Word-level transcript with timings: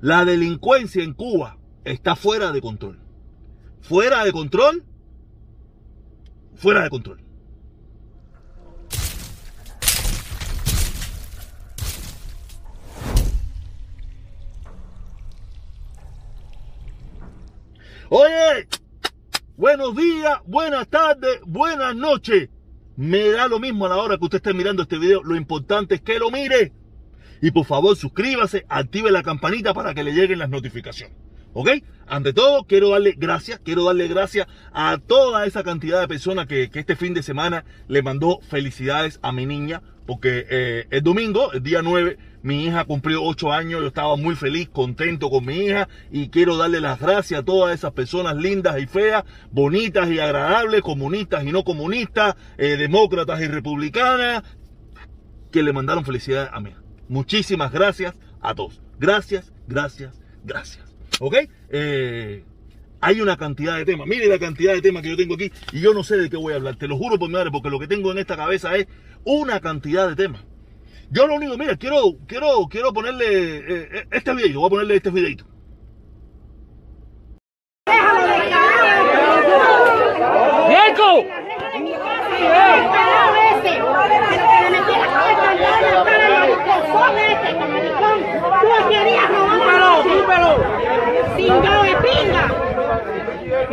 La 0.00 0.24
delincuencia 0.24 1.02
en 1.02 1.12
Cuba 1.12 1.58
está 1.84 2.14
fuera 2.14 2.52
de 2.52 2.60
control. 2.60 3.00
Fuera 3.80 4.24
de 4.24 4.30
control. 4.30 4.84
Fuera 6.54 6.84
de 6.84 6.90
control. 6.90 7.20
Oye, 18.10 18.68
buenos 19.56 19.94
días, 19.94 20.40
buenas 20.46 20.88
tardes, 20.88 21.40
buenas 21.44 21.94
noches. 21.94 22.48
Me 22.96 23.30
da 23.30 23.48
lo 23.48 23.58
mismo 23.58 23.86
a 23.86 23.90
la 23.90 23.96
hora 23.96 24.16
que 24.16 24.24
usted 24.24 24.36
esté 24.36 24.54
mirando 24.54 24.82
este 24.82 24.98
video. 24.98 25.22
Lo 25.24 25.34
importante 25.34 25.96
es 25.96 26.00
que 26.00 26.18
lo 26.18 26.30
mire. 26.30 26.72
Y 27.40 27.50
por 27.50 27.64
favor, 27.64 27.96
suscríbase, 27.96 28.64
active 28.68 29.10
la 29.10 29.22
campanita 29.22 29.74
para 29.74 29.94
que 29.94 30.04
le 30.04 30.12
lleguen 30.12 30.38
las 30.38 30.50
notificaciones. 30.50 31.16
¿Ok? 31.54 31.70
Ante 32.06 32.32
todo, 32.32 32.64
quiero 32.64 32.90
darle 32.90 33.14
gracias, 33.16 33.60
quiero 33.64 33.84
darle 33.84 34.06
gracias 34.08 34.46
a 34.72 34.98
toda 34.98 35.46
esa 35.46 35.62
cantidad 35.64 36.00
de 36.00 36.08
personas 36.08 36.46
que, 36.46 36.70
este 36.72 36.96
fin 36.96 37.14
de 37.14 37.22
semana 37.22 37.64
le 37.88 38.02
mandó 38.02 38.40
felicidades 38.48 39.18
a 39.22 39.32
mi 39.32 39.46
niña, 39.46 39.82
porque 40.06 40.46
eh, 40.48 40.86
el 40.90 41.02
domingo, 41.02 41.52
el 41.52 41.62
día 41.62 41.82
9, 41.82 42.16
mi 42.42 42.64
hija 42.64 42.84
cumplió 42.84 43.22
8 43.24 43.52
años, 43.52 43.80
yo 43.80 43.88
estaba 43.88 44.16
muy 44.16 44.36
feliz, 44.36 44.68
contento 44.68 45.30
con 45.30 45.44
mi 45.44 45.56
hija 45.56 45.88
y 46.10 46.28
quiero 46.28 46.56
darle 46.56 46.80
las 46.80 47.00
gracias 47.00 47.40
a 47.40 47.44
todas 47.44 47.74
esas 47.74 47.92
personas 47.92 48.36
lindas 48.36 48.78
y 48.80 48.86
feas, 48.86 49.24
bonitas 49.50 50.08
y 50.08 50.18
agradables, 50.18 50.82
comunistas 50.82 51.44
y 51.44 51.52
no 51.52 51.64
comunistas, 51.64 52.36
eh, 52.56 52.76
demócratas 52.76 53.40
y 53.40 53.48
republicanas, 53.48 54.44
que 55.50 55.62
le 55.62 55.72
mandaron 55.72 56.04
felicidades 56.04 56.50
a 56.52 56.60
mi 56.60 56.70
hija. 56.70 56.87
Muchísimas 57.08 57.72
gracias 57.72 58.14
a 58.40 58.54
todos. 58.54 58.80
Gracias, 58.98 59.52
gracias, 59.66 60.20
gracias. 60.44 60.94
¿Ok? 61.20 61.36
Eh, 61.70 62.44
hay 63.00 63.20
una 63.20 63.36
cantidad 63.36 63.76
de 63.76 63.84
temas. 63.84 64.06
Mire 64.06 64.26
la 64.26 64.38
cantidad 64.38 64.74
de 64.74 64.82
temas 64.82 65.02
que 65.02 65.10
yo 65.10 65.16
tengo 65.16 65.34
aquí 65.34 65.52
y 65.72 65.80
yo 65.80 65.94
no 65.94 66.02
sé 66.02 66.16
de 66.16 66.30
qué 66.30 66.36
voy 66.36 66.52
a 66.52 66.56
hablar. 66.56 66.76
Te 66.76 66.88
lo 66.88 66.96
juro 66.96 67.18
por 67.18 67.28
mi 67.28 67.34
madre, 67.34 67.50
porque 67.50 67.70
lo 67.70 67.78
que 67.78 67.86
tengo 67.86 68.12
en 68.12 68.18
esta 68.18 68.36
cabeza 68.36 68.74
es 68.76 68.86
una 69.24 69.60
cantidad 69.60 70.08
de 70.08 70.16
temas. 70.16 70.42
Yo 71.10 71.26
lo 71.26 71.34
único, 71.36 71.56
mira, 71.56 71.76
quiero, 71.76 72.16
quiero, 72.26 72.68
quiero 72.70 72.92
ponerle 72.92 73.56
eh, 73.56 73.88
eh, 73.92 74.06
este 74.10 74.34
videito, 74.34 74.60
voy 74.60 74.66
a 74.66 74.70
ponerle 74.70 74.96
este 74.96 75.10
videito. 75.10 75.44
¡Eco! 80.90 81.24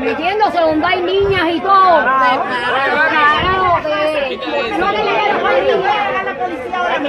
Metiéndose 0.05 0.59
donde 0.59 0.85
hay 0.85 1.01
niñas 1.01 1.45
y 1.51 1.59
todo. 1.61 2.05
Carajo, 2.05 3.81
que 3.83 4.77
no 4.77 4.91
le 4.91 5.01
a 5.01 6.23
la 6.23 6.33
policía 6.37 6.77
ahora 6.77 6.99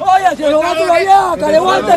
Oye, 0.00 0.36
si 0.36 0.42
lo 0.42 0.60
va 0.60 0.74
todavía, 0.74 1.34
careguante. 1.40 1.94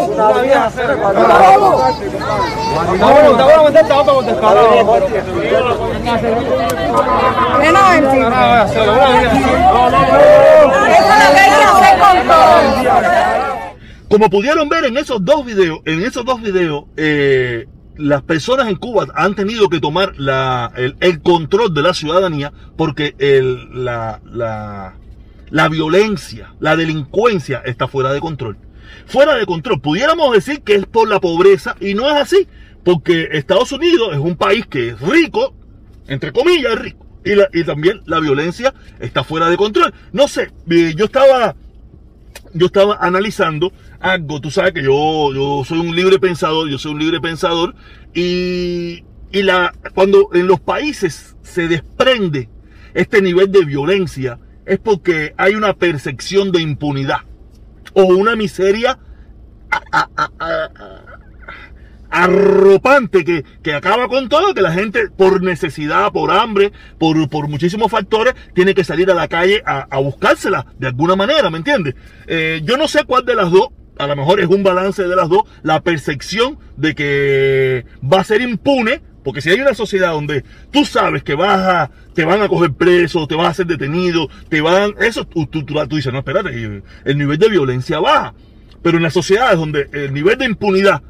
Como 14.10 14.30
pudieron 14.30 14.70
ver 14.70 14.86
en 14.86 14.98
esos 14.98 15.24
dos 15.24 15.46
videos, 15.46 15.80
en 15.86 16.02
esos 16.02 16.26
dos 16.26 16.42
videos, 16.42 16.86
eh, 16.96 17.68
las 17.98 18.22
personas 18.24 18.68
en 18.68 18.76
Cuba 18.76 19.08
han 19.16 19.36
tenido 19.36 19.70
que 19.70 19.80
tomar 19.80 20.14
el, 20.76 21.22
control 21.22 21.74
de 21.74 21.82
la 21.82 21.94
ciudadanía 21.94 22.52
porque 22.78 23.16
la, 23.74 24.20
violencia, 25.70 26.54
la 26.60 26.76
delincuencia 26.76 27.62
está 27.66 27.88
fuera 27.88 28.14
de 28.14 28.20
control. 28.20 28.58
Fuera 29.08 29.36
de 29.36 29.46
control. 29.46 29.82
Pudiéramos 29.82 30.34
decir 30.34 30.62
que 30.62 30.76
es 30.76 30.86
por 30.86 31.08
la 31.08 31.20
pobreza 31.20 31.76
y 31.80 31.94
no 31.94 32.10
es 32.10 32.16
así, 32.16 32.48
porque 32.84 33.30
Estados 33.32 33.72
Unidos 33.72 34.10
es 34.12 34.20
un 34.20 34.36
país 34.36 34.68
que 34.68 34.90
es 34.90 35.00
rico, 35.02 35.56
entre 36.08 36.32
comillas, 36.32 36.78
rico. 36.78 37.06
Y 37.54 37.64
también 37.64 38.02
la 38.06 38.20
violencia 38.20 38.72
está 39.00 39.24
fuera 39.24 39.50
de 39.50 39.58
control. 39.58 39.92
No 40.12 40.28
sé, 40.28 40.52
eh, 40.70 40.94
yo 40.96 41.06
estaba 41.06 41.56
yo 42.56 42.68
estaba 42.68 42.98
analizando 43.02 43.72
algo, 44.00 44.42
tú 44.42 44.50
sabes 44.50 44.74
que 44.74 44.84
yo, 44.84 45.34
yo 45.34 45.64
soy 45.66 45.80
un 45.80 45.96
libre 45.96 46.20
pensador, 46.20 46.70
yo 46.70 46.80
soy 46.80 46.94
un 46.94 47.00
libre 47.00 47.20
pensador, 47.22 47.76
y, 48.14 49.04
y 49.32 49.44
la, 49.44 49.74
cuando 49.94 50.30
en 50.34 50.48
los 50.48 50.60
países 50.62 51.36
se 51.44 51.68
desprende 51.68 52.50
este 52.94 53.22
nivel 53.22 53.52
de 53.52 53.66
violencia, 53.66 54.40
es 54.66 54.80
porque 54.80 55.34
hay 55.38 55.56
una 55.56 55.74
percepción 55.74 56.52
de 56.52 56.62
impunidad 56.62 57.20
o 57.94 58.06
una 58.06 58.36
miseria 58.36 58.98
a- 59.70 60.10
arropante 62.16 63.26
que, 63.26 63.44
que 63.62 63.74
acaba 63.74 64.08
con 64.08 64.30
todo, 64.30 64.54
que 64.54 64.62
la 64.62 64.72
gente 64.72 65.10
por 65.10 65.44
necesidad, 65.44 66.14
por 66.14 66.32
hambre, 66.32 66.72
por, 66.98 67.30
por 67.30 67.50
muchísimos 67.50 67.92
factores, 67.92 68.34
tiene 68.54 68.74
que 68.74 68.86
salir 68.86 69.12
a 69.12 69.14
la 69.14 69.28
calle 69.28 69.62
a, 69.66 70.00
buscársela 70.00 70.66
de 70.80 70.88
alguna 70.88 71.18
manera, 71.18 71.50
¿me 71.50 71.58
entiendes? 71.58 71.96
Eh, 72.28 72.62
yo 72.64 72.78
no 72.78 72.88
sé 72.88 73.04
cuál 73.04 73.26
de 73.26 73.36
las 73.36 73.52
dos, 73.52 73.68
a 73.98 74.08
lo 74.08 74.16
mejor 74.16 74.40
es 74.40 74.48
un 74.48 74.64
balance 74.64 75.04
de 75.04 75.14
las 75.14 75.28
dos, 75.28 75.42
la 75.62 75.82
percepción 75.82 76.58
de 76.78 76.96
que 76.96 77.86
va 78.02 78.22
a 78.22 78.24
ser 78.24 78.40
impune, 78.40 79.02
porque 79.22 79.42
si 79.42 79.50
hay 79.50 79.60
una 79.60 79.74
sociedad 79.74 80.14
donde 80.14 80.46
tú 80.72 80.86
sabes 80.86 81.22
que 81.22 81.36
vas 81.36 81.60
a, 81.60 81.92
te 82.14 82.24
van 82.24 82.42
a 82.42 82.48
coger 82.48 82.72
preso, 82.72 83.28
te 83.28 83.36
vas 83.36 83.50
a 83.50 83.54
ser 83.56 83.66
detenido, 83.66 84.30
te 84.48 84.62
van, 84.62 84.94
eso 85.02 85.26
tú, 85.26 85.48
tú, 85.48 85.66
tú, 85.66 85.74
tú 85.88 85.98
dices, 85.98 86.14
no, 86.14 86.20
espérate, 86.20 86.82
el 87.04 87.18
nivel 87.18 87.38
de 87.38 87.50
violencia 87.50 88.00
baja. 88.00 88.34
Pero 88.82 88.98
en 88.98 89.04
las 89.04 89.14
sociedades 89.14 89.58
donde 89.58 89.90
el 89.92 90.14
nivel 90.14 90.38
de 90.38 90.46
impunidad 90.46 91.02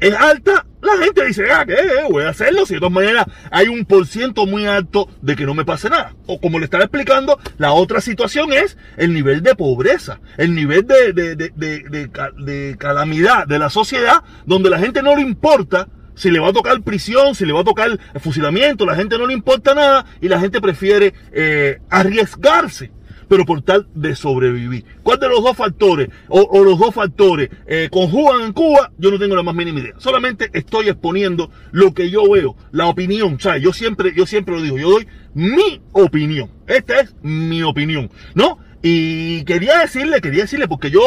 es 0.00 0.14
alta, 0.14 0.66
la 0.82 0.96
gente 1.04 1.24
dice, 1.26 1.44
ah, 1.52 1.64
¿qué? 1.66 1.76
Voy 2.10 2.24
a 2.24 2.30
hacerlo. 2.30 2.64
Si 2.66 2.74
de 2.74 2.80
todas 2.80 2.92
maneras 2.94 3.26
hay 3.50 3.68
un 3.68 3.84
por 3.84 4.06
ciento 4.06 4.46
muy 4.46 4.66
alto 4.66 5.08
de 5.20 5.36
que 5.36 5.44
no 5.44 5.54
me 5.54 5.64
pase 5.64 5.90
nada. 5.90 6.14
O 6.26 6.40
como 6.40 6.58
le 6.58 6.64
estaba 6.64 6.84
explicando, 6.84 7.38
la 7.58 7.72
otra 7.72 8.00
situación 8.00 8.52
es 8.52 8.78
el 8.96 9.12
nivel 9.12 9.42
de 9.42 9.54
pobreza, 9.54 10.20
el 10.38 10.54
nivel 10.54 10.86
de, 10.86 11.12
de, 11.12 11.36
de, 11.36 11.52
de, 11.54 11.82
de 11.88 12.10
ca- 12.10 12.32
de 12.36 12.76
calamidad 12.78 13.46
de 13.46 13.58
la 13.58 13.68
sociedad, 13.70 14.22
donde 14.46 14.70
la 14.70 14.78
gente 14.78 15.02
no 15.02 15.14
le 15.16 15.22
importa 15.22 15.88
si 16.14 16.30
le 16.30 16.38
va 16.40 16.48
a 16.48 16.52
tocar 16.52 16.82
prisión, 16.82 17.34
si 17.34 17.46
le 17.46 17.52
va 17.52 17.60
a 17.60 17.64
tocar 17.64 17.98
fusilamiento, 18.20 18.84
la 18.84 18.94
gente 18.94 19.16
no 19.16 19.26
le 19.26 19.32
importa 19.32 19.74
nada 19.74 20.04
y 20.20 20.28
la 20.28 20.38
gente 20.40 20.60
prefiere 20.60 21.14
eh, 21.32 21.78
arriesgarse 21.88 22.90
pero 23.30 23.46
por 23.46 23.62
tal 23.62 23.86
de 23.94 24.16
sobrevivir. 24.16 24.84
¿Cuál 25.04 25.20
de 25.20 25.28
los 25.28 25.44
dos 25.44 25.56
factores 25.56 26.08
o, 26.28 26.64
los 26.64 26.76
dos 26.80 26.92
factores 26.92 27.48
eh, 27.68 27.88
conjugan 27.88 28.40
en 28.40 28.52
Cuba? 28.52 28.90
Yo 28.98 29.12
no 29.12 29.20
tengo 29.20 29.36
la 29.36 29.44
más 29.44 29.54
mínima 29.54 29.78
idea. 29.78 29.92
Solamente 29.98 30.50
estoy 30.52 30.88
exponiendo 30.88 31.48
lo 31.70 31.94
que 31.94 32.10
yo 32.10 32.28
veo, 32.28 32.56
la 32.72 32.88
opinión. 32.88 33.38
O 33.40 33.56
yo 33.58 33.72
siempre, 33.72 34.12
yo 34.16 34.26
siempre 34.26 34.56
lo 34.56 34.62
digo, 34.62 34.78
yo 34.78 34.90
doy 34.90 35.06
mi 35.32 35.80
opinión. 35.92 36.50
Esta 36.66 37.02
es 37.02 37.14
mi 37.22 37.62
opinión, 37.62 38.10
¿no? 38.34 38.58
Y 38.82 39.44
quería 39.44 39.78
decirle, 39.78 40.20
quería 40.20 40.42
decirle, 40.42 40.66
porque 40.66 40.90
yo 40.90 41.00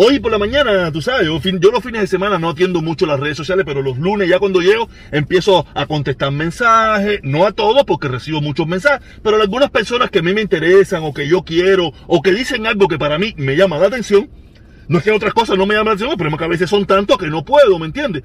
hoy 0.00 0.20
por 0.20 0.30
la 0.30 0.38
mañana, 0.38 0.92
tú 0.92 1.02
sabes, 1.02 1.26
yo, 1.26 1.40
fin- 1.40 1.58
los 1.60 1.82
fines 1.82 2.00
de 2.02 2.06
semana 2.06 2.38
no 2.38 2.50
atiendo 2.50 2.80
mucho 2.80 3.04
las 3.04 3.18
redes 3.18 3.36
sociales, 3.36 3.64
pero 3.66 3.82
los 3.82 3.98
lunes 3.98 4.28
ya 4.28 4.38
cuando 4.38 4.60
llego 4.60 4.88
empiezo 5.10 5.66
a 5.74 5.86
contestar 5.86 6.30
mensajes, 6.30 7.18
no 7.24 7.44
a 7.44 7.52
todos 7.52 7.82
porque 7.84 8.06
recibo 8.06 8.40
muchos 8.40 8.66
mensajes, 8.68 9.04
pero 9.22 9.36
a 9.36 9.42
algunas 9.42 9.70
personas 9.70 10.10
que 10.10 10.20
a 10.20 10.22
mí 10.22 10.32
me 10.32 10.40
interesan 10.40 11.02
o 11.02 11.12
que 11.12 11.26
yo 11.26 11.42
quiero 11.42 11.92
o 12.06 12.22
que 12.22 12.30
dicen 12.32 12.66
algo 12.66 12.86
que 12.86 12.96
para 12.98 13.18
mí 13.18 13.34
me 13.36 13.56
llama 13.56 13.76
la 13.78 13.88
atención. 13.88 14.30
No 14.86 14.98
es 14.98 15.04
que 15.04 15.10
otras 15.10 15.34
cosas 15.34 15.58
no 15.58 15.66
me 15.66 15.74
llaman 15.74 15.86
la 15.86 15.92
atención, 15.92 16.16
problema 16.16 16.36
es 16.36 16.38
que 16.38 16.44
a 16.44 16.48
veces 16.48 16.70
son 16.70 16.86
tantos 16.86 17.18
que 17.18 17.26
no 17.26 17.44
puedo, 17.44 17.78
¿me 17.78 17.86
entiendes? 17.86 18.22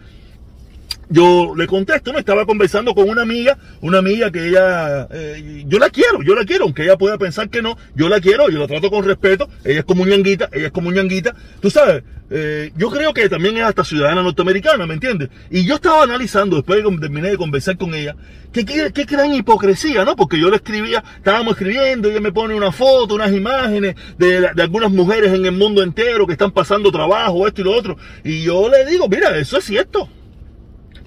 Yo 1.14 1.54
le 1.56 1.68
contesto, 1.68 2.12
¿no? 2.12 2.18
Estaba 2.18 2.46
conversando 2.46 2.96
con 2.96 3.08
una 3.08 3.22
amiga, 3.22 3.56
una 3.82 4.00
amiga 4.00 4.32
que 4.32 4.48
ella, 4.50 5.08
eh, 5.12 5.64
yo 5.68 5.78
la 5.78 5.92
quiero, 5.92 6.24
yo 6.24 6.34
la 6.34 6.44
quiero, 6.44 6.66
aunque 6.66 6.84
ella 6.84 6.98
pueda 6.98 7.20
pensar 7.20 7.50
que 7.50 7.62
no, 7.62 7.78
yo 7.96 8.10
la 8.10 8.20
quiero, 8.20 8.50
yo 8.50 8.58
la 8.58 8.68
trato 8.68 8.90
con 8.90 9.06
respeto, 9.06 9.48
ella 9.64 9.80
es 9.80 9.86
como 9.86 10.08
ñanguita, 10.08 10.50
ella 10.52 10.68
es 10.68 10.72
como 10.72 10.92
ñanguita, 10.92 11.36
tú 11.62 11.70
sabes, 11.70 12.04
eh, 12.32 12.72
yo 12.76 12.90
creo 12.90 13.14
que 13.14 13.30
también 13.30 13.58
es 13.58 13.64
hasta 13.64 13.84
ciudadana 13.84 14.24
norteamericana, 14.24 14.88
¿me 14.88 14.96
entiendes? 14.96 15.30
Y 15.52 15.66
yo 15.66 15.76
estaba 15.76 16.02
analizando, 16.02 16.56
después 16.56 16.84
de 16.84 16.90
que 16.90 16.98
terminé 16.98 17.30
de 17.30 17.38
conversar 17.38 17.78
con 17.78 17.94
ella, 17.94 18.16
que 18.52 18.66
qué 18.66 19.04
gran 19.04 19.36
hipocresía, 19.36 20.06
¿no? 20.06 20.16
Porque 20.16 20.40
yo 20.40 20.50
le 20.50 20.56
escribía, 20.56 21.04
estábamos 21.18 21.54
escribiendo, 21.54 22.10
ella 22.10 22.22
me 22.22 22.32
pone 22.32 22.56
una 22.56 22.72
foto, 22.72 23.14
unas 23.14 23.32
imágenes 23.32 23.96
de, 24.18 24.50
de 24.52 24.64
algunas 24.64 24.90
mujeres 24.90 25.32
en 25.32 25.46
el 25.46 25.52
mundo 25.52 25.84
entero 25.84 26.26
que 26.26 26.34
están 26.34 26.50
pasando 26.50 26.92
trabajo, 26.92 27.48
esto 27.48 27.62
y 27.62 27.66
lo 27.66 27.76
otro, 27.76 27.98
y 28.24 28.42
yo 28.42 28.68
le 28.68 28.84
digo, 28.90 29.08
mira, 29.08 29.38
eso 29.38 29.60
es 29.60 29.66
cierto. 29.66 30.10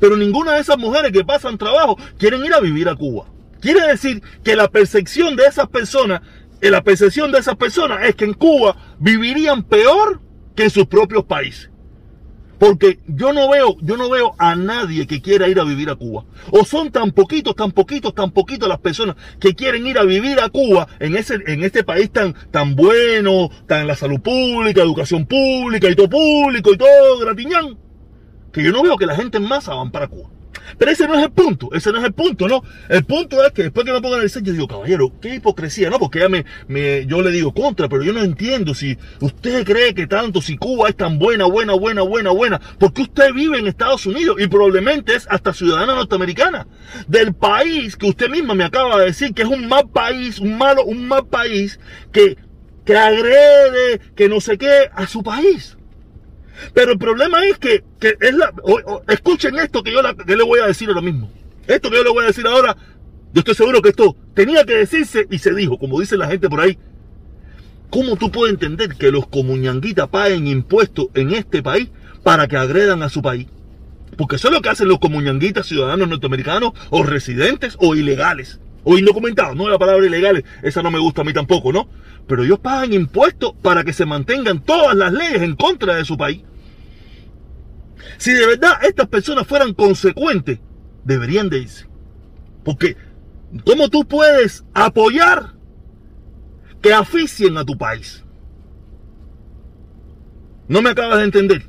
Pero 0.01 0.17
ninguna 0.17 0.53
de 0.53 0.61
esas 0.61 0.79
mujeres 0.79 1.13
que 1.13 1.25
pasan 1.25 1.59
trabajo 1.59 1.97
quieren 2.19 2.45
ir 2.45 2.55
a 2.55 2.61
vivir 2.61 2.89
a 2.89 2.95
Cuba. 2.95 3.27
Quiere 3.61 3.87
decir 3.87 4.23
que 4.45 4.55
la 4.55 4.69
percepción 4.69 5.35
de 5.35 5.47
esas 5.47 5.69
personas 5.69 6.21
eh, 6.61 6.71
la 6.71 6.83
percepción 6.83 7.31
de 7.33 7.39
esas 7.39 7.57
personas 7.57 8.01
es 8.05 8.15
que 8.15 8.25
en 8.25 8.33
Cuba 8.33 8.77
vivirían 8.99 9.63
peor 9.63 10.21
que 10.55 10.65
en 10.65 10.71
sus 10.71 10.87
propios 10.87 11.25
países. 11.25 11.71
Porque 12.59 13.01
yo 13.07 13.35
no 13.35 13.51
veo, 13.51 13.77
yo 13.83 13.99
no 13.99 14.09
veo 14.09 14.35
a 14.39 14.57
nadie 14.57 15.07
que 15.07 15.21
quiera 15.21 15.47
ir 15.47 15.61
a 15.61 15.65
vivir 15.65 15.91
a 15.91 15.97
Cuba. 15.97 16.25
O 16.51 16.65
son 16.65 16.91
tan 16.91 17.13
poquitos, 17.13 17.55
tan 17.55 17.71
poquitos, 17.71 18.15
tan 18.15 18.31
poquitos 18.31 18.67
las 18.67 18.79
personas 18.79 19.17
que 19.39 19.55
quieren 19.55 19.87
ir 19.87 19.99
a 19.99 20.05
vivir 20.05 20.41
a 20.41 20.49
Cuba 20.49 20.89
en 20.99 21.17
ese, 21.17 21.39
en 21.47 21.63
este 21.63 21.85
país 21.85 22.11
tan, 22.11 22.35
tan 22.51 22.75
bueno, 22.75 23.51
tan 23.67 23.87
la 23.87 23.95
salud 23.95 24.21
pública, 24.21 24.81
educación 24.81 25.27
pública 25.27 25.91
y 25.91 25.95
todo 25.95 26.09
público 26.09 26.73
y 26.73 26.79
todo 26.79 27.19
gratiñán. 27.19 27.86
Que 28.57 28.63
yo 28.63 28.73
no 28.73 28.83
veo 28.83 28.97
que 28.97 29.05
la 29.05 29.15
gente 29.15 29.37
en 29.37 29.45
masa 29.45 29.75
van 29.75 29.91
para 29.91 30.09
Cuba. 30.09 30.31
Pero 30.79 30.91
ese 30.91 31.07
no 31.07 31.15
es 31.15 31.23
el 31.23 31.31
punto, 31.31 31.69
ese 31.75 31.93
no 31.93 31.99
es 31.99 32.05
el 32.05 32.15
punto, 32.15 32.49
¿no? 32.49 32.65
El 32.89 33.05
punto 33.05 33.45
es 33.45 33.53
que 33.53 33.65
después 33.65 33.85
que 33.85 33.93
me 33.93 34.01
pongan 34.01 34.23
el 34.23 34.31
sello, 34.31 34.47
yo 34.47 34.53
digo, 34.55 34.67
caballero, 34.67 35.13
qué 35.21 35.35
hipocresía, 35.35 35.91
¿no? 35.91 35.99
Porque 35.99 36.21
ya 36.21 36.31
me, 36.31 36.47
me, 36.69 37.05
yo 37.05 37.21
le 37.21 37.31
digo 37.33 37.53
contra, 37.53 37.87
pero 37.87 38.03
yo 38.03 38.15
no 38.15 38.23
entiendo 38.23 38.75
si 38.75 38.97
usted 39.21 39.63
cree 39.67 39.93
que 39.93 40.07
tanto, 40.07 40.41
si 40.41 40.57
Cuba 40.57 40.89
es 40.89 40.97
tan 40.97 41.19
buena, 41.19 41.45
buena, 41.45 41.75
buena, 41.75 42.01
buena, 42.01 42.31
buena, 42.31 42.61
porque 42.79 43.03
usted 43.03 43.35
vive 43.35 43.59
en 43.59 43.67
Estados 43.67 44.07
Unidos 44.07 44.39
y 44.41 44.47
probablemente 44.47 45.15
es 45.15 45.27
hasta 45.31 45.53
ciudadana 45.53 45.95
norteamericana 45.95 46.67
del 47.07 47.35
país 47.35 47.95
que 47.95 48.07
usted 48.07 48.31
misma 48.31 48.55
me 48.55 48.65
acaba 48.65 48.99
de 48.99 49.05
decir 49.05 49.35
que 49.35 49.43
es 49.43 49.49
un 49.49 49.69
mal 49.69 49.91
país, 49.91 50.39
un 50.39 50.57
malo, 50.57 50.83
un 50.87 51.07
mal 51.07 51.27
país 51.27 51.79
que, 52.11 52.39
que 52.87 52.97
agrede, 52.97 54.01
que 54.17 54.31
no 54.31 54.41
sé 54.41 54.57
qué, 54.57 54.89
a 54.95 55.07
su 55.07 55.23
país. 55.23 55.77
Pero 56.75 56.93
el 56.93 56.99
problema 56.99 57.45
es 57.45 57.59
que, 57.59 57.85
que 57.99 58.17
es 58.21 58.35
la, 58.35 58.53
escuchen 59.09 59.59
esto 59.59 59.83
que 59.83 59.93
yo 59.93 60.03
le 60.03 60.43
voy 60.45 60.61
a 60.61 60.67
decir 60.67 60.89
ahora 60.89 61.03
mismo. 61.03 61.31
Esto 61.67 61.91
que 61.91 61.97
yo 61.97 62.05
le 62.05 62.11
voy 62.11 62.25
a 62.25 62.29
decir 62.29 62.47
ahora, 62.47 62.77
yo 63.33 63.41
estoy 63.41 63.55
seguro 63.55 63.83
que 63.83 63.91
esto 63.91 64.17
tenía 64.35 64.65
que 64.65 64.75
decirse 64.75 65.27
y 65.31 65.39
se 65.39 65.55
dijo, 65.55 65.79
como 65.79 66.01
dice 66.01 66.17
la 66.17 66.29
gente 66.29 66.49
por 66.49 66.61
ahí. 66.61 66.79
¿Cómo 67.91 68.17
tú 68.17 68.31
puedes 68.31 68.53
entender 68.53 68.97
que 68.97 69.11
los 69.11 69.27
comuñanguitas 69.29 70.09
paguen 70.09 70.47
impuestos 70.47 71.07
en 71.15 71.33
este 71.33 71.63
país 71.63 71.89
para 72.23 72.49
que 72.49 72.57
agredan 72.57 73.03
a 73.03 73.09
su 73.09 73.23
país? 73.23 73.47
Porque 74.17 74.37
eso 74.37 74.49
es 74.49 74.55
lo 74.55 74.61
que 74.61 74.71
hacen 74.71 74.89
los 74.89 74.99
comuñanguitas 74.99 75.67
ciudadanos 75.67 76.09
norteamericanos 76.09 76.73
o 76.91 77.03
residentes 77.03 77.77
o 77.79 77.95
ilegales. 77.95 78.61
O 78.89 78.97
indocumentados, 78.97 79.57
no 79.57 79.69
la 79.69 79.81
palabra 79.81 80.07
ilegales, 80.07 80.45
esa 80.63 80.81
no 80.81 80.93
me 80.93 81.01
gusta 81.01 81.23
a 81.23 81.25
mí 81.25 81.33
tampoco, 81.33 81.73
¿no? 81.73 81.89
Pero 82.29 82.45
ellos 82.45 82.61
pagan 82.61 82.93
impuestos 82.93 83.53
para 83.61 83.83
que 83.83 83.93
se 83.93 84.07
mantengan 84.07 84.63
todas 84.63 84.95
las 84.95 85.13
leyes 85.13 85.43
en 85.43 85.57
contra 85.57 85.97
de 85.97 86.05
su 86.05 86.17
país. 86.17 86.43
Si 88.17 88.33
de 88.33 88.47
verdad 88.47 88.75
estas 88.83 89.09
personas 89.09 89.45
fueran 89.45 89.75
consecuentes, 89.75 90.61
deberían 91.03 91.49
de 91.49 91.59
irse. 91.59 91.89
Porque, 92.65 92.97
¿cómo 93.65 93.89
tú 93.89 94.07
puedes 94.07 94.65
apoyar 94.73 95.55
que 96.81 96.95
aficien 96.95 97.57
a 97.57 97.65
tu 97.65 97.77
país? 97.77 98.25
No 100.69 100.81
me 100.81 100.91
acabas 100.91 101.19
de 101.19 101.25
entender. 101.25 101.69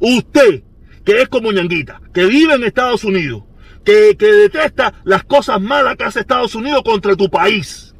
Usted, 0.00 0.64
que 1.02 1.22
es 1.22 1.28
como 1.30 1.50
ñanguita, 1.50 2.02
que 2.12 2.26
vive 2.26 2.52
en 2.52 2.64
Estados 2.64 3.04
Unidos, 3.04 3.44
que, 3.86 4.16
detesta 4.18 4.94
las 5.04 5.24
cosas 5.24 5.60
malas 5.60 5.96
que 5.96 6.04
hace 6.04 6.20
Estados 6.20 6.54
Unidos 6.54 6.82
contra 6.84 7.14
tu 7.14 7.30
país. 7.30 7.94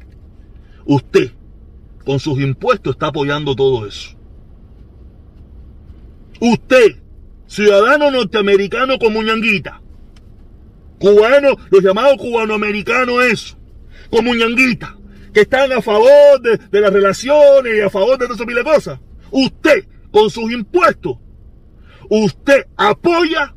Usted, 0.85 1.31
con 2.05 2.19
sus 2.19 2.39
impuestos, 2.39 2.95
está 2.95 3.07
apoyando 3.07 3.55
todo 3.55 3.87
eso. 3.87 4.15
Usted, 6.41 6.97
ciudadano 7.47 8.11
norteamericano 8.11 8.99
como 8.99 9.23
ñanguita, 9.23 9.81
cubano, 10.99 11.55
los 11.71 11.83
llamados 11.83 12.17
cubanoamericanos, 12.17 13.23
eso, 13.23 13.57
como 14.09 14.35
ñanguita, 14.35 14.97
que 15.33 15.41
están 15.41 15.71
a 15.71 15.81
favor 15.81 16.41
de, 16.41 16.57
de, 16.57 16.81
las 16.81 16.91
relaciones 16.91 17.73
y 17.77 17.81
a 17.81 17.89
favor 17.89 18.17
de 18.17 18.27
todas 18.27 18.41
esas 18.41 18.63
cosas. 18.63 18.99
Usted, 19.31 19.87
con 20.11 20.29
sus 20.29 20.51
impuestos, 20.51 21.17
usted 22.09 22.65
apoya 22.75 23.55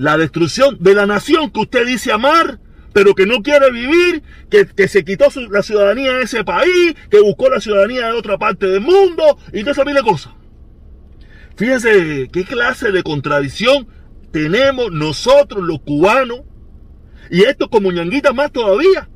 la 0.00 0.16
destrucción 0.16 0.78
de 0.80 0.94
la 0.94 1.04
nación 1.04 1.50
que 1.50 1.60
usted 1.60 1.86
dice 1.86 2.10
amar, 2.10 2.58
pero 2.94 3.14
que 3.14 3.26
no 3.26 3.42
quiere 3.42 3.70
vivir, 3.70 4.22
que, 4.48 4.88
se 4.88 5.04
quitó 5.04 5.26
la 5.50 5.62
ciudadanía 5.62 6.14
de 6.14 6.22
ese 6.22 6.42
país, 6.42 6.94
que 7.10 7.20
buscó 7.20 7.50
la 7.50 7.60
ciudadanía 7.60 8.06
de 8.06 8.12
otra 8.14 8.38
parte 8.38 8.66
del 8.66 8.80
mundo 8.80 9.22
y 9.52 9.60
toda 9.60 9.72
esa 9.72 10.02
cosas. 10.02 10.32
Fíjense 11.54 12.30
qué 12.32 12.44
clase 12.46 12.92
de 12.92 13.02
contradicción 13.02 13.88
tenemos 14.32 14.90
nosotros 14.90 15.62
los 15.64 15.82
cubanos 15.82 16.44
y 17.30 17.42
esto 17.42 17.68
como 17.68 17.92
ñanguita 17.92 18.32
más 18.32 18.50
todavía, 18.52 19.10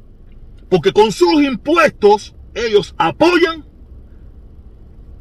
porque 0.69 0.93
con 0.93 1.13
sus 1.13 1.43
impuestos 1.43 2.37
ellos 2.55 2.95
apoyan 2.99 3.65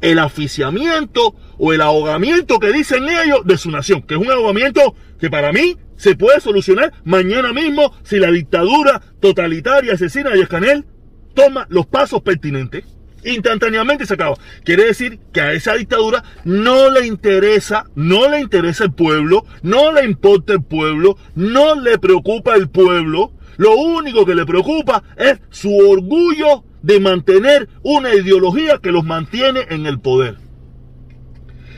el 0.02 0.18
aficiamiento 0.18 1.34
o 1.66 1.72
el 1.72 1.80
ahogamiento 1.80 2.58
que 2.58 2.74
dicen 2.74 3.08
ellos 3.08 3.40
de 3.46 3.56
su 3.56 3.70
nación, 3.70 4.02
que 4.02 4.16
es 4.16 4.20
un 4.20 4.30
ahogamiento 4.30 4.94
que 5.18 5.30
para 5.30 5.50
mí 5.50 5.78
se 5.96 6.14
puede 6.14 6.38
solucionar 6.40 6.92
mañana 7.04 7.54
mismo 7.54 7.90
si 8.02 8.18
la 8.18 8.30
dictadura 8.30 9.00
totalitaria 9.18 9.94
asesina 9.94 10.28
de 10.28 10.42
Escanel 10.42 10.84
toma 11.32 11.66
los 11.70 11.86
pasos 11.86 12.20
pertinentes. 12.20 12.84
Instantáneamente 13.24 14.04
se 14.04 14.12
acaba. 14.12 14.36
Quiere 14.62 14.84
decir 14.84 15.18
que 15.32 15.40
a 15.40 15.52
esa 15.52 15.72
dictadura 15.72 16.22
no 16.44 16.90
le 16.90 17.06
interesa, 17.06 17.86
no 17.94 18.28
le 18.28 18.40
interesa 18.40 18.84
el 18.84 18.92
pueblo, 18.92 19.46
no 19.62 19.90
le 19.90 20.04
importa 20.04 20.52
el 20.52 20.62
pueblo, 20.62 21.16
no 21.34 21.80
le 21.80 21.98
preocupa 21.98 22.56
el 22.56 22.68
pueblo. 22.68 23.32
Lo 23.56 23.74
único 23.74 24.26
que 24.26 24.34
le 24.34 24.44
preocupa 24.44 25.02
es 25.16 25.40
su 25.48 25.74
orgullo 25.74 26.62
de 26.82 27.00
mantener 27.00 27.70
una 27.82 28.14
ideología 28.14 28.80
que 28.82 28.92
los 28.92 29.04
mantiene 29.04 29.64
en 29.70 29.86
el 29.86 29.98
poder. 29.98 30.43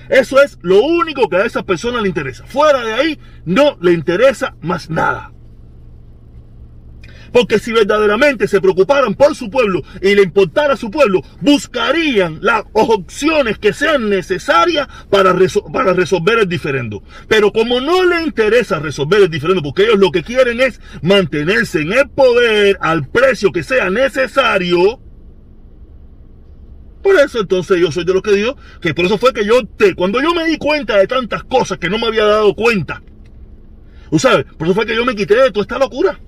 Eso 0.09 0.41
es 0.41 0.59
lo 0.63 0.83
único 0.83 1.29
que 1.29 1.37
a 1.37 1.45
esa 1.45 1.63
persona 1.63 2.01
le 2.01 2.09
interesa. 2.09 2.45
Fuera 2.47 2.85
de 2.85 2.93
ahí 2.93 3.19
no 3.45 3.77
le 3.81 3.93
interesa 3.93 4.55
más 4.61 4.91
nada. 4.91 5.33
Porque 7.33 7.59
si 7.59 7.71
verdaderamente 7.71 8.49
se 8.49 8.63
preocuparan 8.63 9.15
por 9.15 9.35
su 9.35 9.51
pueblo 9.51 9.83
y 10.01 10.15
le 10.15 10.23
importara 10.23 10.75
a 10.75 10.77
su 10.79 10.91
pueblo, 10.91 11.23
buscarían 11.43 12.39
las 12.41 12.65
opciones 12.73 13.59
que 13.59 13.75
sean 13.75 14.09
necesarias 14.09 14.89
para, 15.11 15.37
para 15.71 15.93
resolver 15.93 16.39
el 16.39 16.49
diferendo. 16.49 17.03
Pero 17.29 17.53
como 17.53 17.81
no 17.81 18.05
le 18.05 18.23
interesa 18.23 18.79
resolver 18.79 19.23
el 19.23 19.31
diferendo, 19.31 19.63
porque 19.63 19.85
ellos 19.85 19.99
lo 19.99 20.11
que 20.13 20.23
quieren 20.23 20.61
es 20.61 20.81
mantenerse 21.03 21.83
en 21.83 21.93
el 21.93 22.09
poder 22.09 22.79
al 22.81 23.07
precio 23.07 23.53
que 23.53 23.63
sea 23.63 23.91
necesario, 23.91 25.01
por 27.07 27.21
eso 27.21 27.39
entonces 27.39 27.79
yo 27.79 27.93
soy 27.93 28.05
de 28.05 28.13
los 28.13 28.21
que 28.21 28.33
digo 28.33 28.57
que 28.81 28.93
por 28.93 29.05
eso 29.05 29.17
fue 29.17 29.33
que 29.33 29.45
yo 29.45 29.65
te, 29.65 29.95
cuando 29.95 30.21
yo 30.21 30.35
me 30.35 30.45
di 30.45 30.59
cuenta 30.59 30.97
de 30.97 31.07
tantas 31.07 31.45
cosas 31.45 31.79
que 31.79 31.89
no 31.89 31.99
me 31.99 32.09
había 32.09 32.25
dado 32.25 32.53
cuenta, 32.53 33.01
¿tú 34.11 34.19
sabes? 34.19 34.45
Por 34.59 34.67
eso 34.67 34.75
fue 34.75 34.87
que 34.87 34.97
yo 34.97 35.05
me 35.05 35.15
quité 35.15 35.37
de 35.37 35.53
toda 35.53 35.63
esta 35.63 35.79
locura. 35.79 36.19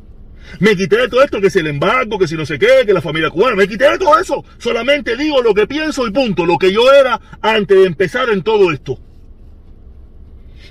Me 0.61 0.77
quité 0.77 0.97
de 0.97 1.09
todo 1.09 1.23
esto, 1.23 1.41
que 1.41 1.51
si 1.51 1.59
el 1.59 1.67
embargo, 1.67 2.17
que 2.17 2.29
si 2.29 2.37
no 2.37 2.47
sé 2.47 2.61
qué, 2.61 2.85
que 2.87 2.93
la 2.93 3.03
familia 3.03 3.29
cubana, 3.29 3.57
me 3.57 3.67
quité 3.67 3.91
de 3.91 3.99
todo 3.99 4.19
eso. 4.21 4.45
Solamente 4.59 5.17
digo 5.17 5.43
lo 5.43 5.53
que 5.53 5.67
pienso 5.67 6.07
y 6.07 6.13
punto, 6.13 6.47
lo 6.47 6.59
que 6.59 6.73
yo 6.73 6.93
era 6.93 7.21
antes 7.43 7.77
de 7.77 7.85
empezar 7.85 8.31
en 8.31 8.43
todo 8.43 8.71
esto 8.71 9.01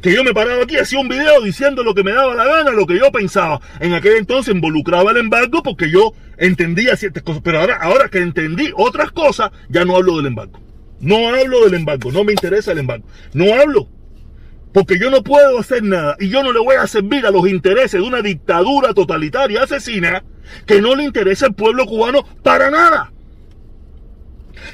que 0.01 0.13
yo 0.13 0.23
me 0.23 0.33
paraba 0.33 0.63
aquí, 0.63 0.77
hacía 0.77 0.99
un 0.99 1.07
video 1.07 1.41
diciendo 1.41 1.83
lo 1.83 1.93
que 1.93 2.03
me 2.03 2.13
daba 2.13 2.35
la 2.35 2.45
gana, 2.45 2.71
lo 2.71 2.85
que 2.85 2.97
yo 2.97 3.11
pensaba. 3.11 3.59
En 3.79 3.93
aquel 3.93 4.17
entonces 4.17 4.53
involucraba 4.53 5.11
el 5.11 5.17
embargo 5.17 5.63
porque 5.63 5.89
yo 5.89 6.13
entendía 6.37 6.95
ciertas 6.95 7.23
cosas. 7.23 7.41
Pero 7.43 7.59
ahora, 7.59 7.77
ahora 7.81 8.09
que 8.09 8.19
entendí 8.19 8.71
otras 8.75 9.11
cosas, 9.11 9.51
ya 9.69 9.85
no 9.85 9.95
hablo 9.95 10.17
del 10.17 10.27
embargo. 10.27 10.59
No 10.99 11.29
hablo 11.29 11.63
del 11.65 11.75
embargo, 11.75 12.11
no 12.11 12.23
me 12.23 12.33
interesa 12.33 12.71
el 12.71 12.79
embargo. 12.79 13.05
No 13.33 13.53
hablo. 13.53 13.87
Porque 14.73 14.99
yo 14.99 15.09
no 15.09 15.23
puedo 15.23 15.57
hacer 15.57 15.83
nada 15.83 16.15
y 16.19 16.29
yo 16.29 16.43
no 16.43 16.51
le 16.51 16.59
voy 16.59 16.75
a 16.75 16.85
servir 16.85 17.25
a 17.25 17.31
los 17.31 17.47
intereses 17.47 17.93
de 17.93 18.01
una 18.01 18.21
dictadura 18.21 18.93
totalitaria 18.93 19.63
asesina 19.63 20.23
que 20.65 20.81
no 20.81 20.95
le 20.95 21.03
interesa 21.03 21.47
al 21.47 21.55
pueblo 21.55 21.85
cubano 21.85 22.23
para 22.43 22.69
nada 22.69 23.11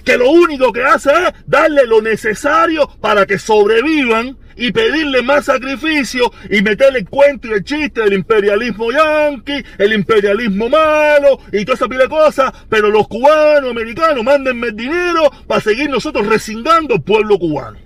que 0.03 0.17
lo 0.17 0.29
único 0.29 0.71
que 0.71 0.83
hace 0.83 1.11
es 1.11 1.33
darle 1.45 1.85
lo 1.85 2.01
necesario 2.01 2.89
para 2.99 3.25
que 3.25 3.39
sobrevivan 3.39 4.37
y 4.55 4.71
pedirle 4.71 5.21
más 5.21 5.45
sacrificio 5.45 6.31
y 6.49 6.61
meterle 6.61 6.99
el 6.99 7.09
cuento 7.09 7.47
y 7.47 7.53
el 7.53 7.63
chiste 7.63 8.01
del 8.01 8.13
imperialismo 8.13 8.91
yanqui, 8.91 9.63
el 9.77 9.93
imperialismo 9.93 10.69
malo 10.69 11.39
y 11.51 11.65
toda 11.65 11.75
esa 11.75 11.87
pila 11.87 12.03
de 12.03 12.09
cosas, 12.09 12.51
pero 12.69 12.89
los 12.89 13.07
cubanos, 13.07 13.71
americanos, 13.71 14.23
mándenme 14.23 14.67
el 14.67 14.75
dinero 14.75 15.31
para 15.47 15.61
seguir 15.61 15.89
nosotros 15.89 16.27
resingando 16.27 16.95
el 16.95 17.01
pueblo 17.01 17.37
cubano. 17.37 17.79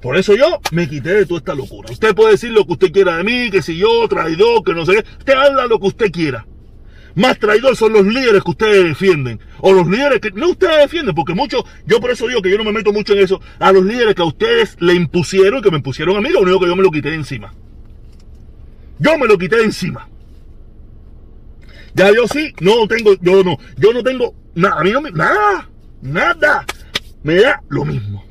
Por 0.00 0.16
eso 0.16 0.36
yo 0.36 0.60
me 0.70 0.88
quité 0.88 1.10
de 1.10 1.26
toda 1.26 1.38
esta 1.38 1.54
locura. 1.54 1.90
Usted 1.90 2.14
puede 2.14 2.32
decir 2.32 2.52
lo 2.52 2.64
que 2.64 2.72
usted 2.72 2.92
quiera 2.92 3.16
de 3.16 3.24
mí, 3.24 3.50
que 3.50 3.62
si 3.62 3.76
yo 3.76 4.06
traidor, 4.08 4.62
que 4.64 4.72
no 4.72 4.86
sé 4.86 4.92
qué. 4.92 5.04
Usted 5.18 5.32
habla 5.34 5.66
lo 5.66 5.80
que 5.80 5.88
usted 5.88 6.12
quiera. 6.12 6.46
Más 7.18 7.36
traidor 7.36 7.74
son 7.74 7.94
los 7.94 8.06
líderes 8.06 8.44
que 8.44 8.50
ustedes 8.52 8.84
defienden. 8.84 9.40
O 9.60 9.72
los 9.72 9.88
líderes 9.88 10.20
que 10.20 10.30
no 10.30 10.50
ustedes 10.50 10.78
defienden, 10.82 11.16
porque 11.16 11.34
muchos, 11.34 11.64
yo 11.84 12.00
por 12.00 12.12
eso 12.12 12.28
digo 12.28 12.40
que 12.40 12.48
yo 12.48 12.56
no 12.56 12.62
me 12.62 12.70
meto 12.70 12.92
mucho 12.92 13.12
en 13.12 13.18
eso, 13.18 13.40
a 13.58 13.72
los 13.72 13.84
líderes 13.84 14.14
que 14.14 14.22
a 14.22 14.26
ustedes 14.26 14.76
le 14.78 14.94
impusieron, 14.94 15.60
que 15.60 15.72
me 15.72 15.78
impusieron 15.78 16.16
a 16.16 16.20
mí, 16.20 16.28
lo 16.28 16.42
único 16.42 16.60
que 16.60 16.66
yo 16.66 16.76
me 16.76 16.82
lo 16.84 16.92
quité 16.92 17.10
de 17.10 17.16
encima. 17.16 17.52
Yo 19.00 19.18
me 19.18 19.26
lo 19.26 19.36
quité 19.36 19.56
de 19.56 19.64
encima. 19.64 20.08
Ya 21.92 22.12
yo 22.14 22.28
sí, 22.28 22.54
no 22.60 22.86
tengo, 22.86 23.14
yo 23.20 23.42
no, 23.42 23.58
yo 23.76 23.92
no 23.92 24.04
tengo 24.04 24.32
nada, 24.54 24.80
a 24.80 24.84
mí 24.84 24.92
no 24.92 25.00
me, 25.00 25.10
nada, 25.10 25.68
nada, 26.00 26.64
me 27.24 27.34
da 27.40 27.60
lo 27.68 27.84
mismo. 27.84 28.27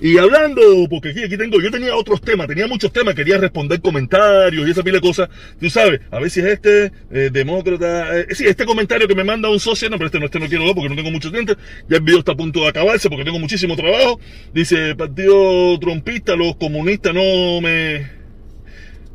Y 0.00 0.16
hablando, 0.16 0.62
porque 0.88 1.08
aquí, 1.08 1.24
aquí 1.24 1.36
tengo, 1.36 1.60
yo 1.60 1.72
tenía 1.72 1.96
otros 1.96 2.20
temas, 2.20 2.46
tenía 2.46 2.68
muchos 2.68 2.92
temas, 2.92 3.16
quería 3.16 3.36
responder 3.36 3.80
comentarios 3.80 4.68
y 4.68 4.70
esa 4.70 4.84
pila 4.84 4.98
de 4.98 5.00
cosas. 5.00 5.28
Tú 5.58 5.68
sabes, 5.70 6.00
a 6.10 6.20
ver 6.20 6.30
si 6.30 6.38
es 6.40 6.46
este, 6.46 6.92
eh, 7.10 7.30
demócrata, 7.32 8.20
eh, 8.20 8.26
sí, 8.30 8.46
este 8.46 8.64
comentario 8.64 9.08
que 9.08 9.16
me 9.16 9.24
manda 9.24 9.48
un 9.48 9.58
socio, 9.58 9.90
no, 9.90 9.96
pero 9.96 10.06
este 10.06 10.20
no, 10.20 10.26
este 10.26 10.38
no 10.38 10.46
quiero 10.46 10.64
ver 10.66 10.74
porque 10.74 10.88
no 10.88 10.94
tengo 10.94 11.10
mucho 11.10 11.32
tiempo. 11.32 11.54
Ya 11.88 11.96
el 11.96 12.02
video 12.02 12.20
está 12.20 12.32
a 12.32 12.36
punto 12.36 12.60
de 12.60 12.68
acabarse 12.68 13.08
porque 13.08 13.24
tengo 13.24 13.40
muchísimo 13.40 13.74
trabajo. 13.74 14.20
Dice, 14.54 14.94
partido 14.94 15.78
trompista, 15.80 16.36
los 16.36 16.54
comunistas 16.56 17.12
no 17.12 17.60
me, 17.60 18.08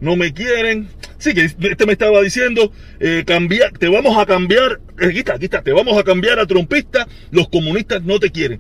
no 0.01 0.17
me 0.17 0.33
quieren. 0.33 0.89
Sí, 1.17 1.33
que 1.33 1.45
este 1.45 1.85
me 1.85 1.93
estaba 1.93 2.21
diciendo, 2.21 2.73
eh, 2.99 3.23
cambiar, 3.25 3.71
te 3.77 3.87
vamos 3.87 4.17
a 4.17 4.25
cambiar, 4.25 4.81
eh, 4.99 5.07
aquí 5.07 5.19
está, 5.19 5.35
aquí 5.35 5.45
está, 5.45 5.61
te 5.61 5.71
vamos 5.71 5.97
a 5.97 6.03
cambiar 6.03 6.39
a 6.39 6.45
trompista, 6.45 7.07
los 7.31 7.47
comunistas 7.47 8.03
no 8.03 8.19
te 8.19 8.29
quieren. 8.29 8.59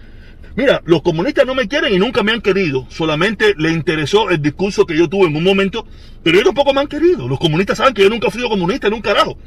Mira, 0.55 0.81
los 0.85 1.01
comunistas 1.01 1.47
no 1.47 1.55
me 1.55 1.67
quieren 1.67 1.93
y 1.93 1.97
nunca 1.97 2.21
me 2.21 2.31
han 2.31 2.41
querido. 2.41 2.85
Solamente 2.89 3.55
le 3.57 3.71
interesó 3.71 4.29
el 4.29 4.41
discurso 4.41 4.85
que 4.85 4.95
yo 4.95 5.09
tuve 5.09 5.27
en 5.27 5.35
un 5.35 5.43
momento, 5.43 5.85
pero 6.21 6.37
ellos 6.37 6.53
tampoco 6.53 6.73
me 6.73 6.81
han 6.81 6.87
querido. 6.87 7.27
Los 7.27 7.39
comunistas 7.39 7.77
saben 7.77 7.93
que 7.93 8.03
yo 8.03 8.09
nunca 8.09 8.27
he 8.27 8.49
comunista 8.49 8.87
en 8.87 8.93
un 8.93 9.01
carajo. 9.01 9.37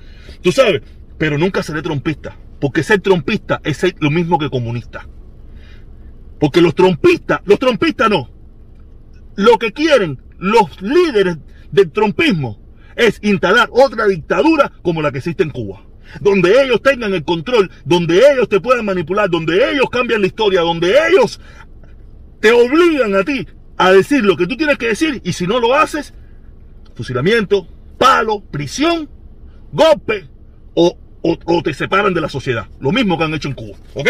Tú 0.42 0.50
sabes, 0.50 0.82
pero 1.16 1.38
nunca 1.38 1.62
seré 1.62 1.82
trompista. 1.82 2.36
Porque 2.60 2.82
ser 2.82 3.00
trompista 3.00 3.60
es 3.62 3.76
ser 3.76 3.94
lo 4.00 4.10
mismo 4.10 4.38
que 4.38 4.50
comunista. 4.50 5.06
Porque 6.40 6.60
los 6.60 6.74
trompistas, 6.74 7.40
los 7.44 7.58
trompistas 7.58 8.10
no. 8.10 8.30
Lo 9.36 9.58
que 9.58 9.72
quieren 9.72 10.20
los 10.38 10.80
líderes 10.82 11.38
del 11.70 11.90
trompismo 11.90 12.65
es 12.96 13.18
instalar 13.22 13.68
otra 13.70 14.06
dictadura 14.06 14.72
como 14.82 15.02
la 15.02 15.12
que 15.12 15.18
existe 15.18 15.42
en 15.42 15.50
Cuba 15.50 15.82
donde 16.20 16.62
ellos 16.62 16.80
tengan 16.82 17.12
el 17.14 17.24
control, 17.24 17.70
donde 17.84 18.22
ellos 18.32 18.48
te 18.48 18.60
puedan 18.60 18.84
manipular, 18.84 19.28
donde 19.28 19.72
ellos 19.72 19.90
cambian 19.90 20.20
la 20.20 20.26
historia, 20.26 20.60
donde 20.60 20.94
ellos 21.08 21.40
te 22.40 22.52
obligan 22.52 23.14
a 23.14 23.24
ti 23.24 23.46
a 23.76 23.92
decir 23.92 24.24
lo 24.24 24.36
que 24.36 24.46
tú 24.46 24.56
tienes 24.56 24.78
que 24.78 24.88
decir 24.88 25.20
y 25.24 25.32
si 25.32 25.46
no 25.46 25.60
lo 25.60 25.74
haces, 25.74 26.14
fusilamiento, 26.94 27.66
palo, 27.98 28.42
prisión, 28.50 29.08
golpe 29.72 30.28
o, 30.74 30.96
o, 31.22 31.62
te 31.62 31.74
separan 31.74 32.14
de 32.14 32.20
la 32.20 32.28
sociedad. 32.28 32.66
Lo 32.80 32.92
mismo 32.92 33.18
que 33.18 33.24
han 33.24 33.34
hecho 33.34 33.48
en 33.48 33.54
Cuba, 33.54 33.76
¿ok? 33.94 34.08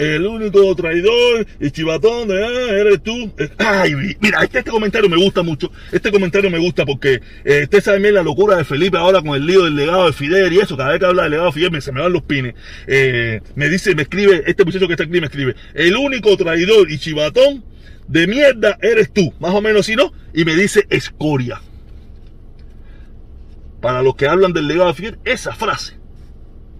El 0.00 0.26
único 0.26 0.74
traidor 0.74 1.46
y 1.60 1.70
chivatón 1.70 2.28
de 2.28 2.42
ah, 2.42 2.70
eres 2.70 3.02
tú. 3.02 3.30
Ay, 3.58 3.94
mira, 4.18 4.42
este, 4.42 4.60
este, 4.60 4.70
comentario 4.70 5.10
me 5.10 5.18
gusta 5.18 5.42
mucho. 5.42 5.70
Este 5.92 6.10
comentario 6.10 6.50
me 6.50 6.58
gusta 6.58 6.86
porque 6.86 7.20
eh, 7.44 7.64
usted 7.64 7.82
sabe 7.82 7.98
bien 7.98 8.14
la 8.14 8.22
locura 8.22 8.56
de 8.56 8.64
Felipe 8.64 8.96
ahora 8.96 9.20
con 9.20 9.34
el 9.34 9.44
lío 9.44 9.62
del 9.62 9.76
legado 9.76 10.06
de 10.06 10.14
Fidel 10.14 10.54
y 10.54 10.58
eso. 10.58 10.74
Cada 10.74 10.92
vez 10.92 11.00
que 11.00 11.04
habla 11.04 11.24
del 11.24 11.32
legado 11.32 11.50
de 11.50 11.52
Fidel 11.52 11.82
se 11.82 11.92
me 11.92 12.00
van 12.00 12.14
los 12.14 12.22
pines. 12.22 12.54
Eh, 12.86 13.42
me 13.56 13.68
dice, 13.68 13.94
me 13.94 14.02
escribe, 14.02 14.42
este 14.46 14.64
muchacho 14.64 14.86
que 14.86 14.94
está 14.94 15.04
aquí 15.04 15.20
me 15.20 15.26
escribe, 15.26 15.54
el 15.74 15.94
único 15.94 16.34
traidor 16.34 16.90
y 16.90 16.98
chivatón 16.98 17.62
de 18.08 18.26
mierda 18.26 18.78
eres 18.80 19.12
tú. 19.12 19.34
Más 19.38 19.52
o 19.52 19.60
menos 19.60 19.84
si 19.84 19.96
no. 19.96 20.14
Y 20.32 20.46
me 20.46 20.54
dice 20.54 20.86
escoria. 20.88 21.60
Para 23.82 24.00
los 24.00 24.16
que 24.16 24.28
hablan 24.28 24.54
del 24.54 24.66
legado 24.66 24.88
de 24.88 24.94
Fidel, 24.94 25.18
esa 25.26 25.54
frase 25.54 25.98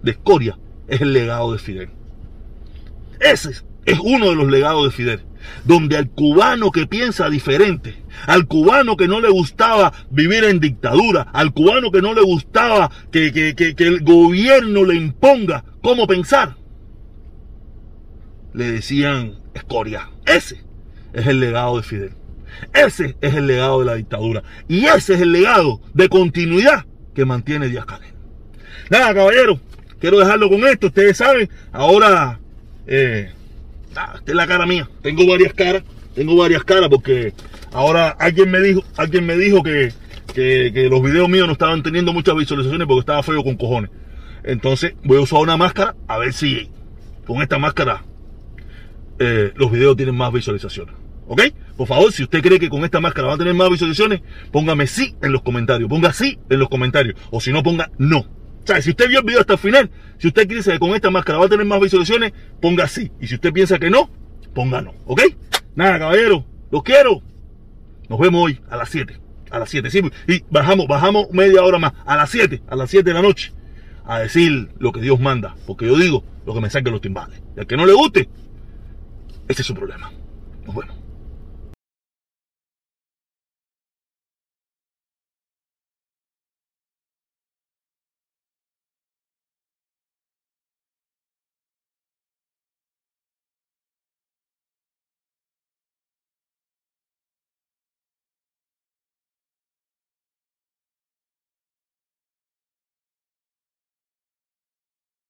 de 0.03 0.13
escoria 0.13 0.59
es 0.89 1.03
el 1.03 1.13
legado 1.13 1.53
de 1.53 1.59
Fidel. 1.59 2.00
Ese 3.21 3.51
es 3.85 3.99
uno 4.03 4.31
de 4.31 4.35
los 4.35 4.51
legados 4.51 4.85
de 4.85 4.91
Fidel, 4.91 5.21
donde 5.65 5.97
al 5.97 6.11
cubano 6.11 6.71
que 6.71 6.87
piensa 6.87 7.29
diferente, 7.29 8.03
al 8.27 8.47
cubano 8.47 8.97
que 8.97 9.09
no 9.09 9.21
le 9.21 9.29
gustaba 9.29 9.93
vivir 10.11 10.45
en 10.45 10.61
dictadura, 10.61 11.29
al 11.33 11.53
cubano 11.53 11.91
que 11.91 12.03
no 12.03 12.15
le 12.15 12.23
gustaba 12.23 12.91
que, 13.13 13.33
que 13.33 13.75
el 13.85 14.03
gobierno 14.03 14.85
le 14.85 14.95
imponga 14.95 15.65
cómo 15.83 16.07
pensar, 16.07 16.57
le 18.53 18.73
decían 18.73 19.39
escoria. 19.55 20.11
Ese 20.27 20.65
es 21.13 21.27
el 21.27 21.41
legado 21.41 21.77
de 21.77 21.83
Fidel. 21.83 22.13
Ese 22.73 23.17
es 23.21 23.35
el 23.35 23.47
legado 23.47 23.81
de 23.81 23.87
la 23.87 23.95
dictadura. 23.95 24.43
Y 24.69 24.87
ese 24.87 25.15
es 25.15 25.21
el 25.21 25.33
legado 25.33 25.81
de 25.95 26.09
continuidad 26.09 26.85
que 27.15 27.25
mantiene 27.25 27.69
Díaz 27.69 27.87
Canel. 27.87 28.13
Nada, 28.91 29.15
caballero, 29.15 29.61
quiero 29.99 30.19
dejarlo 30.19 30.49
con 30.49 30.67
esto. 30.67 30.89
Ustedes 30.89 31.17
saben, 31.17 31.49
ahora 31.73 32.41
eh, 32.87 33.33
ah, 33.97 34.15
esta 34.17 34.33
es 34.33 34.37
la 34.37 34.47
cara 34.47 34.67
mía. 34.67 34.89
Tengo 35.03 35.27
varias 35.27 35.55
caras. 35.55 35.83
Tengo 36.15 36.37
varias 36.37 36.65
caras 36.65 36.89
porque 36.89 37.33
ahora 37.73 38.09
alguien 38.11 38.51
me 38.51 38.61
dijo, 38.61 38.83
alguien 38.97 39.27
me 39.27 39.37
dijo 39.37 39.63
que, 39.63 39.93
los 40.91 41.03
videos 41.03 41.29
míos 41.29 41.47
no 41.47 41.53
estaban 41.53 41.83
teniendo 41.83 42.13
muchas 42.13 42.35
visualizaciones 42.37 42.87
porque 42.87 43.01
estaba 43.01 43.23
feo 43.23 43.43
con 43.43 43.57
cojones. 43.57 43.91
Entonces 44.43 44.95
voy 45.05 45.19
a 45.19 45.21
usar 45.21 45.41
una 45.41 45.57
máscara 45.57 45.95
a 46.09 46.19
ver 46.19 46.33
si 46.33 46.71
con 47.27 47.43
esta 47.43 47.59
máscara 47.59 48.05
eh, 49.19 49.53
los 49.55 49.71
videos 49.71 49.97
tienen 49.97 50.17
más 50.17 50.33
visualizaciones. 50.33 50.95
¿Ok? 51.27 51.43
Por 51.77 51.87
favor, 51.87 52.13
si 52.13 52.25
usted 52.25 52.43
cree 52.43 52.59
que 52.59 52.69
con 52.69 52.85
esta 52.85 53.01
máscara 53.01 53.29
va 53.29 53.35
a 53.35 53.39
tener 53.39 53.55
más 53.55 53.71
visualizaciones, 53.71 54.21
póngame 54.51 54.87
sí 54.89 55.15
en 55.23 55.33
los 55.33 55.43
comentarios. 55.43 55.89
Ponga 55.89 56.13
sí 56.13 56.39
en 56.49 56.59
los 56.59 56.69
comentarios. 56.69 57.17
O 57.31 57.41
si 57.41 57.53
no, 57.53 57.63
ponga 57.63 57.91
no. 57.99 58.27
O 58.63 58.67
sea, 58.67 58.81
si 58.83 58.91
usted 58.91 59.09
vio 59.09 59.21
el 59.21 59.25
video 59.25 59.41
hasta 59.41 59.55
el 59.55 59.59
final, 59.59 59.91
si 60.19 60.29
usted 60.29 60.47
piensa 60.47 60.73
que 60.73 60.79
con 60.79 60.91
esta 60.91 61.11
máscara 61.11 61.39
va 61.39 61.47
a 61.47 61.49
tener 61.49 61.67
más 61.67 61.81
visualizaciones, 61.81 62.33
ponga 62.61 62.87
sí. 62.87 63.11
Y 63.21 63.27
si 63.27 63.37
usted 63.37 63.53
piensa 63.53 63.79
que 63.79 63.91
no, 63.91 64.11
ponga 64.55 64.81
no. 64.81 64.95
¿Ok? 65.07 65.23
Nada, 65.75 65.99
caballero. 65.99 66.45
Los 66.71 66.83
quiero. 66.83 67.23
Nos 68.09 68.19
vemos 68.19 68.45
hoy 68.45 68.61
a 68.69 68.77
las 68.77 68.91
7. 68.91 69.19
A 69.51 69.59
las 69.59 69.71
7. 69.71 69.91
Sí, 69.91 70.03
y 70.29 70.45
bajamos, 70.51 70.87
bajamos 70.87 71.31
media 71.33 71.63
hora 71.63 71.79
más. 71.79 71.93
A 72.05 72.17
las 72.17 72.31
7. 72.31 72.63
A 72.69 72.77
las 72.77 72.91
7 72.91 73.05
de 73.05 73.15
la 73.15 73.23
noche. 73.23 73.53
A 74.05 74.19
decir 74.19 74.69
lo 74.79 74.93
que 74.93 75.01
Dios 75.01 75.19
manda. 75.21 75.57
Porque 75.67 75.87
yo 75.87 75.97
digo 75.97 76.25
lo 76.45 76.55
que 76.55 76.61
me 76.61 76.71
saquen 76.71 76.93
los 76.93 77.01
timbales. 77.01 77.41
Y 77.57 77.61
al 77.61 77.67
que 77.67 77.77
no 77.77 77.87
le 77.87 77.93
guste, 77.93 78.29
ese 79.49 79.63
es 79.63 79.67
su 79.67 79.75
problema. 79.75 80.13
Nos 80.67 80.75
vemos. 80.75 80.97